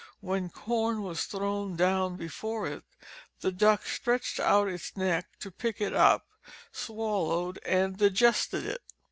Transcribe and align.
When 0.19 0.49
corn 0.49 1.03
was 1.03 1.25
thrown 1.25 1.75
down 1.75 2.15
before 2.15 2.65
it, 2.65 2.83
the 3.41 3.51
duck 3.51 3.85
stretched 3.85 4.39
out 4.39 4.67
its 4.67 4.97
neck 4.97 5.37
to 5.41 5.51
pick 5.51 5.79
it 5.79 5.93
up, 5.93 6.25
swallowed, 6.71 7.59
and 7.63 7.97
digested 7.99 8.65
it. 8.65 8.81